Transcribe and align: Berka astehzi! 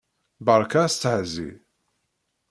Berka 0.45 0.79
astehzi! 0.85 1.49